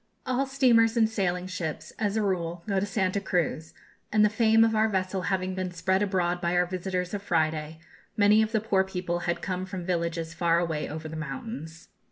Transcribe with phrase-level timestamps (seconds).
[0.25, 3.75] All steamers and sailing ships, as a rule, go to Santa Cruz;
[4.11, 7.77] and the fame of our vessel having been spread abroad by our visitors of Friday,
[8.17, 11.89] many of the poor people had come from villages far away over the mountains.